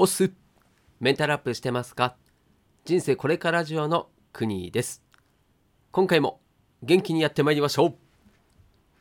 [0.00, 0.30] おす。
[1.00, 2.14] メンタルアップしてますか？
[2.84, 5.02] 人生これからジオの国です。
[5.90, 6.38] 今回も
[6.84, 7.94] 元気にやってまいりましょう。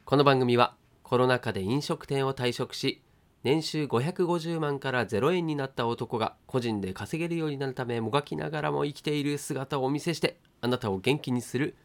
[0.05, 3.03] この番組はコロナ禍で飲食店を退職し
[3.43, 11.75] 年収550万から0円になった男が個人で稼げるようになるためもがきながらも生きている姿をお見せしてあなたを元気にする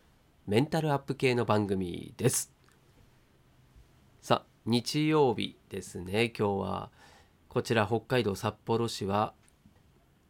[0.47, 2.51] メンタルアップ系の番組です。
[4.23, 6.33] さあ日曜日ですね。
[6.35, 6.91] 今日は
[7.53, 9.35] こちら北海道札幌市は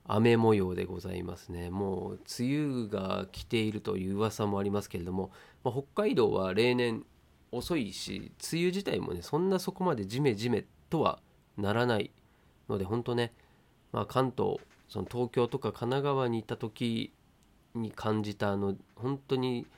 [0.05, 1.71] 雨模様でございますね。
[1.71, 5.31] もう梅雨が来ているという噂もありますけれども、
[5.63, 7.07] まあ、北海道は例年
[7.53, 11.21] 遅いし梅雨自体もねそんなそこまでジメジメとは
[11.57, 12.11] ならない
[12.69, 13.33] ので本当ね、
[13.93, 14.59] まあ、関東
[14.89, 17.13] その東京とか神奈川に行った時
[17.77, 19.69] に感じたあの本当に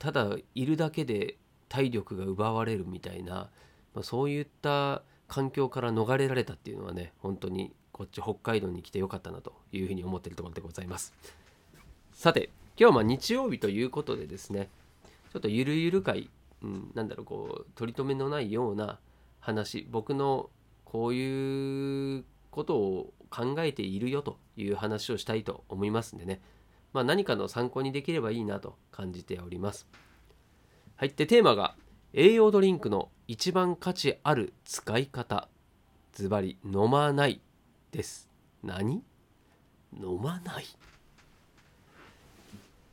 [0.00, 1.36] ただいるだけで
[1.68, 3.48] 体力が奪われるみたいな、
[3.94, 11.14] まあ、そういった環境から逃れられたっていうのはね本当にこっち北海道に来てよかったなというふうに思っているところでございます。
[12.12, 14.68] さて今日はま日曜日ということでですね
[15.32, 16.30] ちょっとゆるゆる会、
[16.62, 18.98] うん、なんだろうこう取り留めのないような
[19.40, 20.50] 話僕の
[20.84, 26.40] こういうことを考えているよという話をしたいと思いますんでね、
[26.92, 29.88] まあ、何かの参考にできればいいなと感じております。
[30.96, 31.12] はい。
[31.16, 31.74] でテーマが
[32.12, 35.48] 栄養ドリンクの一番価値ある使い方
[36.12, 37.40] ズバリ飲まない
[37.90, 38.28] です。
[38.62, 39.02] 何？
[39.96, 40.66] 飲まない。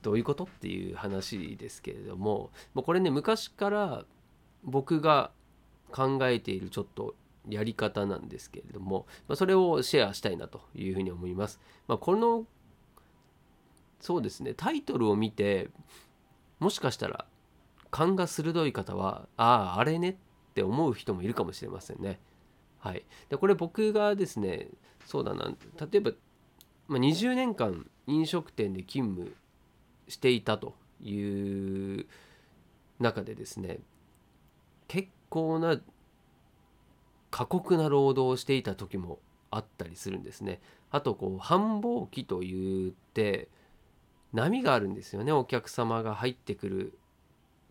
[0.02, 0.46] どういうこと？
[0.46, 4.06] っていう話ですけれどももうこれね昔から
[4.64, 5.32] 僕が
[5.92, 7.16] 考えているちょっと
[7.50, 11.60] やり方なんですけれども、まあ、それをシェアしたいなというふうに思います。
[11.88, 12.46] まあ、この
[14.00, 15.70] そうですねタイトルを見て
[16.60, 17.26] もしかしたら
[17.92, 20.16] 勘が鋭い方はあああれねっ
[20.54, 22.20] て思う人もいるかもしれませんね。
[22.80, 24.70] はい、でこれ僕がですね
[25.06, 25.52] そうだな
[25.92, 26.12] 例えば、
[26.88, 29.36] まあ、20年間飲食店で勤務
[30.08, 32.08] していたという
[33.00, 33.80] 中でですね
[34.88, 35.80] 結構な
[37.30, 39.20] 過酷な労働をしていた時も
[39.52, 40.60] あったりするんですね。
[40.92, 43.48] あとこう繁忙期といって
[44.34, 47.00] 波があるんですよねお客様が入ってくる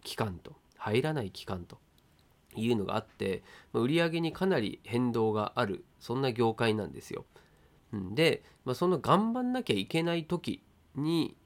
[0.02, 1.78] 期間と入らない期間と
[2.56, 7.24] いうのがあって売り上げにかなり変動があるそんな業界なんですよ。
[7.92, 10.62] で、まあ、その頑張んなきゃいけない時
[10.94, 11.36] に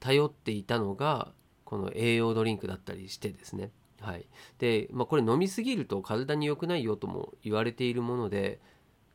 [0.00, 1.32] 頼っていたのが
[1.64, 3.70] この栄養ドリンクだったりしてですね。
[4.00, 4.26] はい、
[4.58, 8.60] で、まあ、これ飲みすぎると体に良くないよとも言われているもので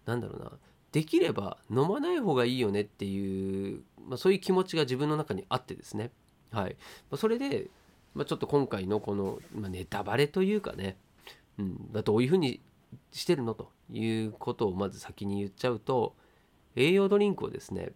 [0.08, 0.52] なんだろうな
[0.92, 6.12] できれば飲まない方がいいよねっていう、まあ、そういう気持ちが自分の中にあってですね。
[6.52, 6.76] はい
[7.12, 7.70] まあ、それで
[8.14, 10.98] まあ、ちょっと今回のこの、まあ、ネタバレというかね、
[11.58, 12.62] うん、どういうふうに
[13.12, 16.16] してるのということをまず先に言っちゃうと
[16.76, 17.92] 栄養ドリンクをですね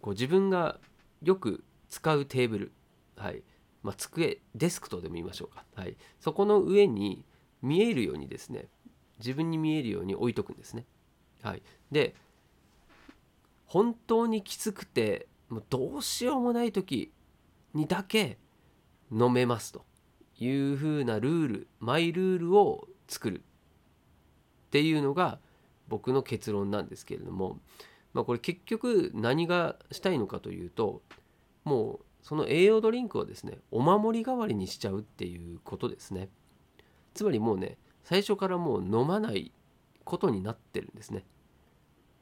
[0.00, 0.78] こう自分が
[1.22, 2.72] よく使うテーブル、
[3.16, 3.42] はい
[3.82, 7.24] まあ、机デスクとでも言いましょうか、はい、そこの上に
[7.62, 8.66] 見えるようにですね
[9.18, 10.84] 自分に見えるように置いとくんですね。
[11.42, 12.14] はい、で
[13.66, 17.12] 本当にきつくてもうどうしようもない時
[17.74, 18.38] にだけ
[19.10, 19.84] 飲めますと。
[20.40, 25.40] いうふうなルールマイルールを作るっていうのが
[25.88, 27.58] 僕の結論なんですけれども、
[28.12, 31.02] まあ、これ結局何がしたいのかというと
[31.64, 36.28] もうその栄養ドリンクをですねお守り代わりにしちゃうっていうことですね。
[37.14, 39.52] つまりもうね最初からもう飲まない
[40.04, 41.24] ことになってるんですね、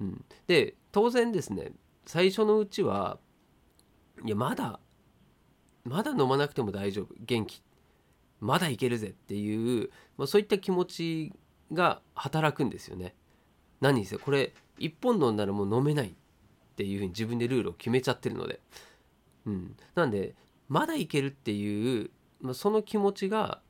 [0.00, 1.72] うん、で当然ですね
[2.06, 3.18] 最初のうちは
[4.24, 4.80] いやまだ
[5.86, 7.62] まだ飲まなくても大丈夫元気
[8.40, 11.32] まだいけるぜっていう、まあ、そういった気持ち
[11.72, 13.14] が働くんですよね。
[13.80, 16.12] 何にせよこれ1本飲んだらもう飲めないっ
[16.76, 18.60] ていうふうに自分でルールを決めちゃってるので。
[19.46, 20.34] うん、なんで
[20.68, 22.10] まだいけるっていう、
[22.40, 23.60] まあ、その気持ちが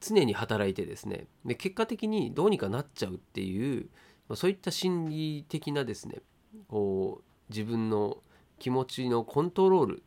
[0.00, 3.90] 常に働いてですねで結果的にどうにかなっちゃうっていう、
[4.28, 6.22] まあ、そういった心理的なですね
[6.68, 8.18] こう自分の
[8.58, 10.02] 気持ちのコントロール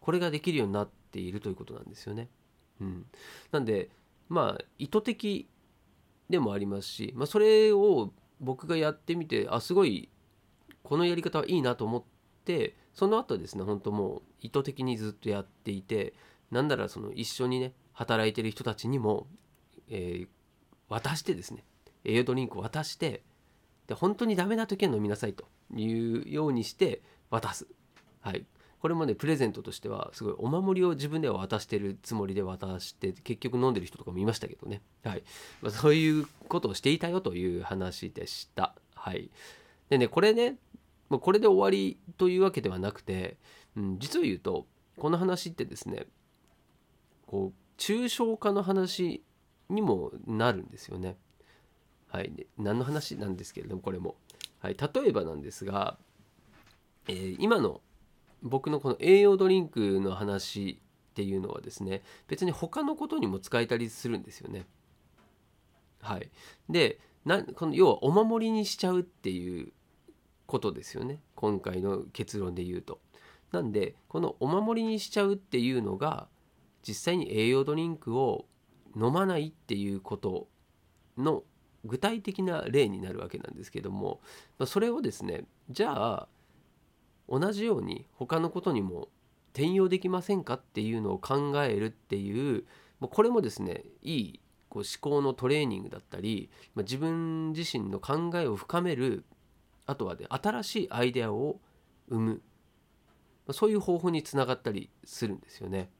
[0.00, 2.28] これができるようになっているということなんですよね。
[2.80, 3.06] うん、
[3.52, 3.90] なんで
[4.28, 5.48] まあ意図的
[6.28, 10.08] でもありますし、まあ、それを僕がやってみてあすごい
[10.82, 12.02] このやり方はいいなと思っ
[12.44, 16.14] てその後ですね本当もう意図的にずっとやっていて
[16.50, 19.26] なんならその一緒にね働いてる人たちにも、
[19.88, 20.28] えー、
[20.88, 21.64] 渡してですね
[22.04, 23.22] 栄養ドリンクを渡して
[23.86, 25.44] で本当にダメな時は飲みなさいと
[25.76, 27.66] いうようにして渡す。
[28.20, 28.44] はい、
[28.80, 35.22] これもねプレゼントとしてはすごいお守りを自分では渡してるつもりで渡して結局飲んでる人とかもいましたけどね、はい
[35.60, 38.74] まあ、そういうことをしていたよという話でした。
[38.94, 39.30] はい
[39.90, 40.56] でねこれね
[41.08, 43.36] もうこれで終わりというわけではなくて、
[43.76, 44.66] うん、実を言うと
[44.98, 46.06] この話ってですね
[47.26, 49.22] こう抽象化の話
[49.68, 51.16] にもなるんですよね。
[52.08, 54.16] はい、何の話なんですけれどもこれも。
[54.58, 55.96] はい、例えばなんですが、
[57.08, 57.80] えー、今の
[58.42, 64.66] 僕のこの栄養ドリンクの話っていうのはですね別に他のことにも使えたりするんですよね。
[66.00, 66.30] はい、
[66.68, 69.72] でなこの要はお守りにしちゃうっていう
[70.46, 73.00] ことですよね今回の結論で言うと。
[73.52, 76.28] なんでこのお守りにしちゃうっていうのが
[76.86, 78.46] 実際に栄養ドリンクを
[78.94, 80.48] 飲まないっていうこと
[81.18, 81.42] の
[81.84, 84.20] 具体的な例になるわけなんですけども
[84.66, 86.28] それをですねじゃあ
[87.30, 89.08] 同じように他のことにも
[89.52, 92.64] 転用できませんかっていうのを考えるっていう
[93.00, 99.24] これもですねいいこう思考のトレーニングだったり自分自身の考えを深める
[99.86, 101.60] あとはね新しいアイデアを
[102.08, 102.42] 生む
[103.52, 105.90] そういう方法につながったりするんですよね。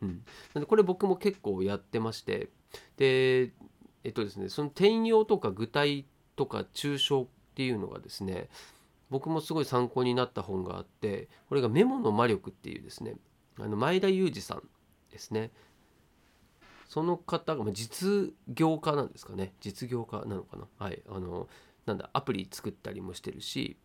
[0.00, 0.24] うん、
[0.54, 2.50] なんでこれ僕も結構やってまして
[2.96, 3.52] で
[4.04, 8.48] えっとですねその転用とか具体とか抽象っていうのがですね
[9.10, 13.16] 僕もすごい参考になった本があってこれが「メモの魔力」っていうですね
[13.58, 14.62] あの前田裕二さん
[15.10, 15.50] ですね。
[16.88, 19.52] その方が実業家なんですかね。
[19.60, 20.66] 実業家なのかな。
[20.78, 21.02] はい。
[21.08, 21.48] あの
[21.84, 23.76] なんだアプリ作ったりもしてるし、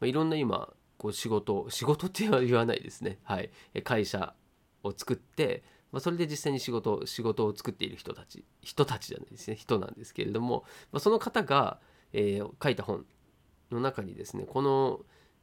[0.00, 3.18] まあ、いろんな今こう仕事仕事っては言わないですね。
[3.22, 3.50] はい。
[3.84, 4.34] 会社
[4.82, 5.62] を作って、
[5.92, 9.56] まあ、それで実際に仕事仕事を作っている人たち人たちじゃないですね。
[9.56, 11.78] 人なんですけれども、まあ、その方が、
[12.12, 13.06] えー、書いた本
[13.74, 15.00] の中にですねこの、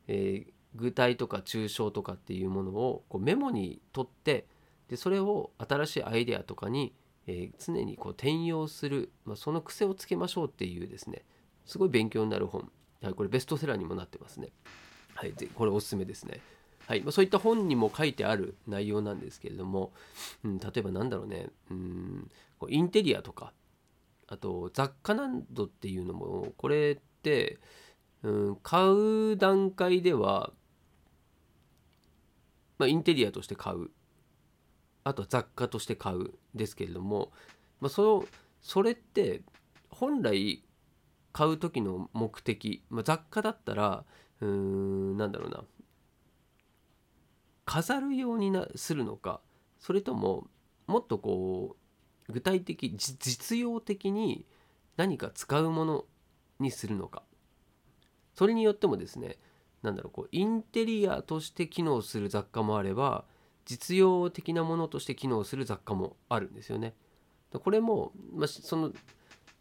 [0.07, 4.47] えー、具体とか抽象とかっていうものをこうメモに取って
[4.89, 6.93] でそれを新しいアイデアとかに、
[7.27, 11.23] えー、常にこう転用する、まあ、その癖をつけましょうっていうですね
[11.65, 12.69] すごい勉強になる本、
[13.01, 14.49] はい、これベストセラーにもなってますね。
[15.13, 16.41] はい、でこれおすすめですね。
[16.87, 19.93] はいまあ、そういった本にも書いてある内容なんですけれども、
[20.43, 22.29] うん、例えばなんだろうねうん
[22.59, 23.53] こうインテリアとか
[24.27, 27.59] あと雑貨などっていうのもこれって、
[28.23, 30.51] うん、買う段階では、
[32.77, 33.89] まあ、インテリアとして買う。
[35.03, 37.31] あとは雑貨として買うですけれども、
[37.79, 38.25] まあ、その
[38.61, 39.41] それって
[39.89, 40.63] 本来
[41.33, 44.05] 買う時の目的、まあ、雑貨だったら
[44.41, 45.63] うーんなんだろうな。
[47.65, 49.39] 飾るようになするのか
[49.79, 50.47] それとも
[50.87, 51.77] もっとこ
[52.27, 54.45] う具体的実用的に
[54.97, 56.05] 何か使うもの
[56.59, 57.23] にするのか。
[58.33, 59.37] それによってもですね
[59.83, 63.25] 何だろうこうインテリアとして機能する雑貨もあれば
[63.65, 66.95] 実用的なものとして機能する雑貨もあるんですよね。
[67.53, 68.91] これも、まあ、その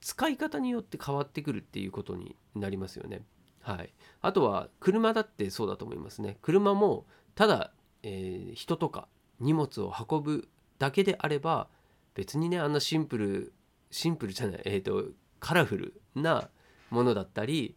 [0.01, 3.23] 使い方によって変わってくるっていうことになりますよね。
[3.61, 6.39] はい、あとは車だってそうだと思いますね。
[6.41, 7.73] 車もただ
[8.03, 9.09] えー、人とか
[9.39, 11.69] 荷物を運ぶだけであれば
[12.15, 13.53] 別にねあんなシンプル
[13.91, 16.49] シンプルじゃないえっ、ー、とカラフルな
[16.91, 17.77] ものだったり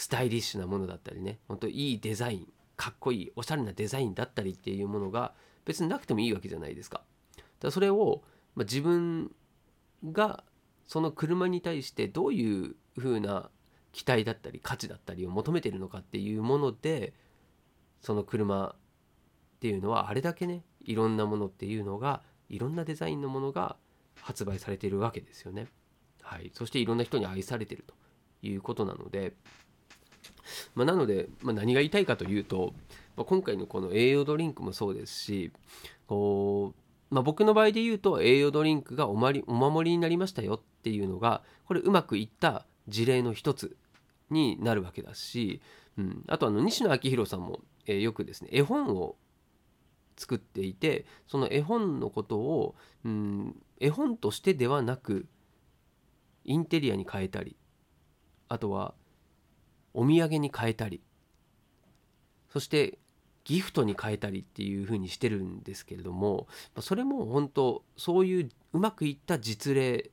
[0.00, 2.48] スタイリッシュなものだったりねほんといいデザイン
[2.78, 5.34] かっこいいおしゃれなデザインだったりっていうものが
[5.66, 7.02] 別になくてもいいわけじゃないですか。
[7.36, 8.22] だからそれを、
[8.54, 9.30] まあ、自分
[10.10, 10.42] が
[10.86, 13.50] その車に対してどういう風な
[13.92, 17.12] 期待だったり価値だったりを求めてるのかっていうもので
[18.00, 23.76] その車っていうのはあれだけねいろんなものっていうのがいろんなデザインのものが
[24.22, 25.66] 発売されているわけですよね。
[26.22, 27.94] はい、そしていろんな人に愛されてると
[28.40, 29.34] いうことなので、
[30.74, 32.72] まあ、なので、まあ、何が言いたいかというと、
[33.16, 35.52] まあ、今回のこの栄養ドリンクもそうですし
[36.06, 36.74] こ
[37.10, 43.76] う、まあ、僕の場合で言うと栄養ドリンクがおまりお守りになりましたよっていうのがこれうまくいった事例の一つ
[44.30, 45.60] になるわけだし、
[45.98, 49.16] うん、あとあの西野昭弘さんも、えー、よくですね絵本を
[50.16, 55.26] 作っていてその絵本のことを、うん、絵本としてではなく
[56.44, 57.56] インテリアに変えたり
[58.48, 58.94] あとは
[59.94, 61.00] お土産に変えたり
[62.52, 62.98] そして
[63.44, 66.46] ギフトに変えたりっていう風にしてるんですけれども
[66.80, 70.10] それも本当そういううまくいった実例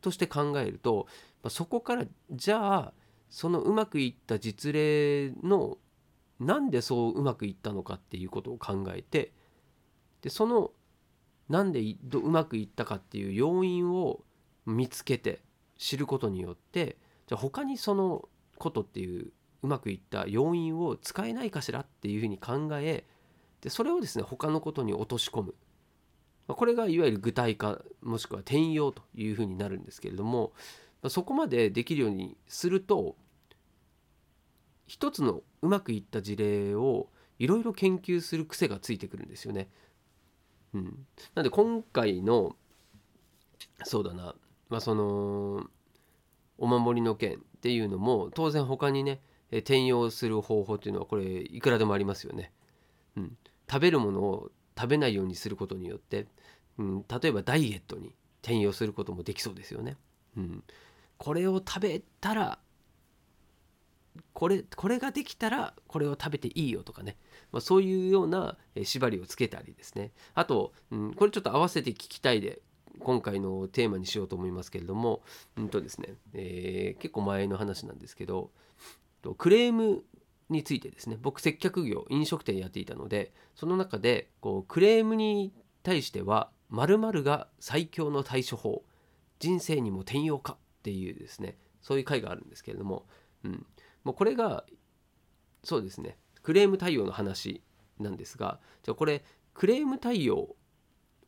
[0.00, 1.06] として考えると
[1.48, 2.92] そこからじゃあ
[3.28, 5.78] そのうまくいった実例の
[6.40, 9.32] なんでそううまくいったのかっていうことを考えて
[10.22, 10.70] でその
[11.48, 11.80] なんで
[12.12, 14.20] うまくいったかっていう要因を
[14.64, 15.40] 見つけて
[15.78, 16.96] 知ることによって
[17.26, 18.28] じゃあ他にその
[18.58, 19.32] ことっていう
[19.62, 23.04] うまくいった要因を使えないかしらっていうふうに考え
[23.60, 25.54] でそれをですね他のことに落とし込む。
[26.46, 30.52] まあこれがいわゆる具体化もしくは転用というふうになるんですけれども
[31.02, 33.16] まあそこまでできるようにすると
[34.86, 37.08] 一つのうまくいった事例を
[37.38, 39.68] いろいろ研究する癖がついてくるんですよね。
[40.72, 42.56] うん、なんで今回の
[43.84, 44.34] そうだな、
[44.68, 45.68] まあ、その
[46.58, 49.20] お守りの件っていうのも当然他にね
[49.50, 52.52] 転用する方法っていうのはこれいくらでもありますよね。
[53.16, 53.36] うん、
[53.70, 56.26] 食べるものを食べないようにすることによって、
[56.78, 59.96] うん、例えばダイエットに転用することもできそうですよね。
[60.36, 60.62] うん、
[61.16, 62.58] これを食べたら
[64.32, 67.16] これこれができたらこれを食べていいよとかね、
[67.52, 70.12] まあ、そういうような縛りをつけたりですね。
[70.34, 72.60] あと、うん、これちょっと合わせて聞きたいで
[73.00, 75.22] 今回のテーマにしようと思いますけれども、
[75.56, 78.50] うんとですねえー、結構前の話なんですけど
[79.38, 80.04] クレーム
[80.48, 88.84] についてですね僕接客業飲食店やっていたのでその中でこうクレームに対しては〇〇が最強の対処法
[89.38, 93.06] 人生にも転用かっていうですねそういう回があるんですけれども、
[93.44, 93.66] うん、
[94.04, 94.64] もうこれが
[95.64, 97.62] そうですねクレーム対応の話
[97.98, 99.24] なんですがじゃあこれ
[99.54, 100.54] クレーム対応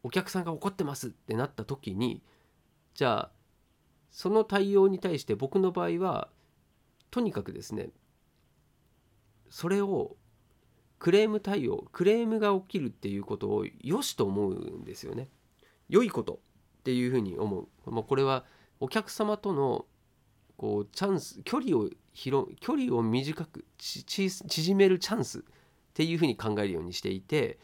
[0.03, 2.23] お客さんが怒ってますってなった時に
[2.95, 3.31] じゃあ
[4.11, 6.29] その対応に対して僕の場合は
[7.11, 7.91] とにかくですね
[9.51, 10.17] それを
[10.99, 15.29] クレーム対応クレームが起きるっていうことを良しと思うんですよね。
[15.89, 16.41] 良いこと
[16.81, 18.45] っていうふうに思う、まあ、これは
[18.81, 19.87] お客様との
[20.57, 25.43] こうチャンス距離を広距離を短く縮めるチャンスっ
[25.95, 27.59] ていうふうに考えるようにしていて、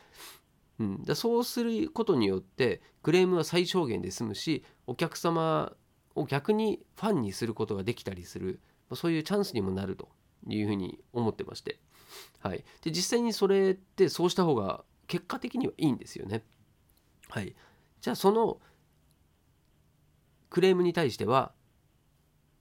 [0.78, 5.72] うん、だそうすることによってクレームは最小限で済むしお客様
[6.14, 8.60] を逆にファンにすることができたりする。
[8.92, 10.08] そういうチャンスにもなると
[10.46, 11.78] いうふうに思ってまして、
[12.40, 16.44] はい、で実際にそれってそうした方が結果的にはいいんですよね。
[17.28, 17.54] はい、
[18.00, 18.60] じゃあその
[20.50, 21.52] クレームに対しては、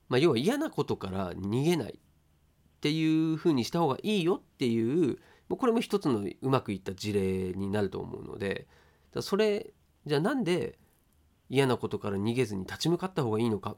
[0.09, 5.19] まあ、要は嫌なことから逃げないっていうふうにした方がいいよっていう
[5.49, 8.67] これも一つのうまくいった事例になると思うので
[9.21, 9.71] それ
[10.05, 10.79] じゃあなんで
[11.49, 13.77] 嫌なことから逃げずに立ち向かった方がいいのかっ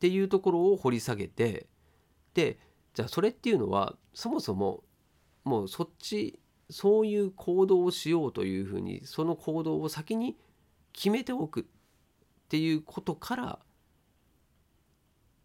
[0.00, 1.66] ていうところを掘り下げて
[2.34, 2.58] で
[2.94, 4.82] じゃあそれっていうのはそもそも
[5.44, 10.36] もうそっちそういう行動をしようというふうにその行動を先に
[10.92, 11.64] 決めておくっ
[12.48, 13.58] ていうことから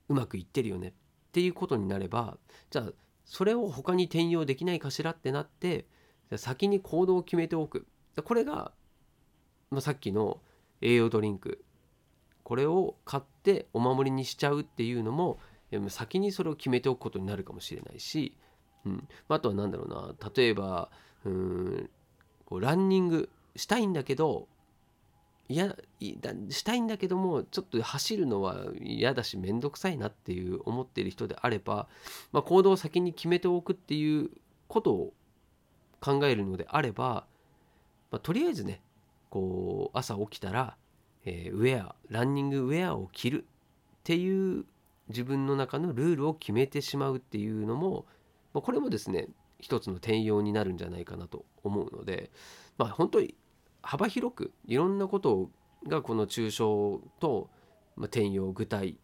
[0.08, 0.94] うまくいってるよねっ
[1.32, 2.38] ていうことになれば
[2.70, 2.92] じゃあ
[3.29, 5.86] それを他に転用できないかしらってなって
[6.36, 7.86] 先に行動を決めておく。
[8.24, 8.71] これが、
[9.69, 10.41] まあ、さっきの
[10.81, 11.63] 栄養ドリンク。
[12.43, 15.39] これを買ってお守りにしちゃうっていうのも
[15.89, 18.36] 先にそれを決めておくことになるかもしれないし、
[18.83, 19.07] うん。
[19.27, 20.15] あとは何だろうな。
[20.36, 20.89] 例えば
[21.24, 21.89] うん
[22.45, 24.48] こうランニングしたいんだけど
[25.50, 25.75] いや
[26.50, 31.88] したいんだけどもちょっと走るのは嫌だし面倒くさいなっていう思ってる人であれば、
[32.32, 34.29] まあ、行動を先に決めておくっていう
[34.68, 35.13] ことを
[36.00, 37.25] 考えるのであれば、
[38.12, 38.82] まあ、とりあえずね
[39.29, 40.77] こう朝起きたら
[41.25, 44.65] えー、ウェアランニングウェアを着るっていう
[45.10, 48.06] 自分の中のルールを決めてしまうっていうのも、
[48.53, 49.27] まあ、これもですね
[49.60, 52.32] 一つの転用になるんじゃないかなと思うので
[52.77, 53.36] まあ本当に
[53.81, 55.50] 幅広くいろんなこと
[55.88, 57.50] がこの抽象と、
[57.95, 58.98] ま、転用具体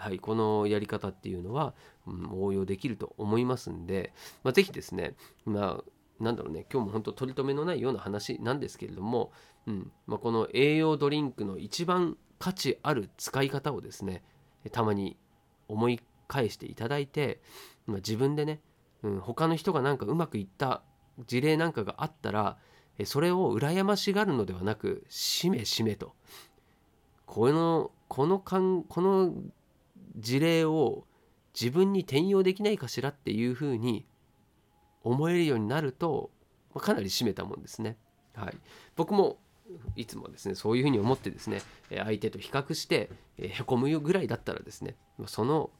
[0.00, 1.74] はい、このやり方っていうのは、
[2.06, 9.30] うん、応用できると思いますんで、まあ、是非ですね、まあ、なんだろうね今日も本当取り留めのないような話なんですけれども、
[9.66, 14.22] うんまあ、この栄養ドリンクの一番価値ある使い方をですね
[14.72, 15.18] たまに
[15.68, 17.42] 思い返していただいて、
[17.86, 18.60] まあ、自分でね、
[19.02, 20.82] うん、他の人がなんかうまくいった
[21.26, 22.56] 事例なんかがあったら
[23.04, 26.14] それを羨ましがるのではなくしめしめと
[27.26, 29.32] このこのかんこの
[30.16, 31.04] 事例を
[31.58, 34.06] 自分に転用できないかしらっていうふうに
[35.02, 36.30] 思えるようになると、
[36.74, 37.96] まあ、かなり締めたもんですね。
[38.34, 38.56] はい、
[38.96, 39.38] 僕も
[39.96, 45.70] いつもですねそういうふうに思ってですね相手と比較してへこむぐらいだったらですねその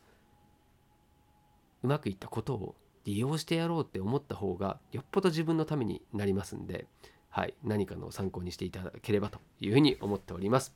[1.82, 6.86] うまくいったことを利用してやろうって思った方がよっぽど自分のためになりますんで、
[7.30, 10.74] はい、何かの参考にしていただければというふうに思っております。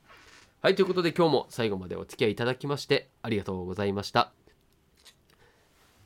[0.62, 4.32] はい、ということで今日も最後までお付き合いいただきましてありがとうございました。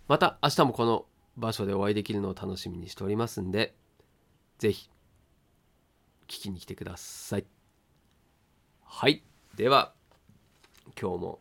[0.08, 1.04] また明日もこの
[1.36, 3.74] 場所でお会いできるのを楽しみにしておりますんで、
[4.58, 4.90] 是非
[6.26, 7.46] 聞きに来てください。
[8.82, 9.22] はい。
[9.54, 9.92] では、
[11.00, 11.40] 今日も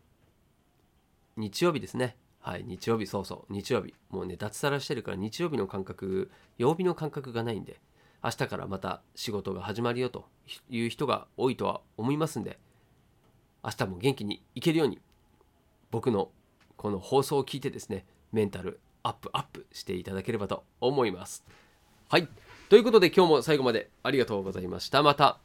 [1.36, 2.18] 日曜日ですね。
[2.48, 3.94] はい、日曜日、そうそう、日曜日。
[4.10, 7.82] もうね、脱サラしてるから日曜日の感覚、曜日の感覚がないんで、
[8.24, 10.30] 明日からまた仕事が始まるよと
[10.70, 12.58] いう人が多いとは思いますんで、
[13.66, 15.02] 明日も元気にいけるように
[15.92, 16.30] 僕の
[16.78, 21.44] この放送を聞いてですねメンタルアップアップしていただければと思います。
[22.08, 22.30] はい。
[22.70, 25.04] ということで今日も最後までありがとうございました。
[25.04, 25.38] また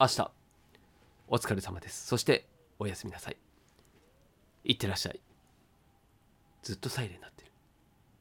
[0.00, 0.32] 明日。
[1.28, 2.08] お疲れ様です。
[2.08, 2.48] そして
[2.80, 3.36] おやすみなさい。
[4.64, 5.20] いってらっしゃい。
[6.62, 7.50] ずっとサイレンになってる。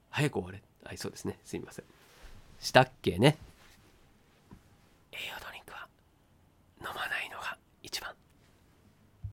[0.09, 0.61] 早く終われ。
[0.83, 1.37] はいそうですね。
[1.43, 1.85] すみません。
[2.59, 3.37] したっけね。
[5.11, 5.87] 栄養ドリンクは
[6.79, 7.18] 飲まない。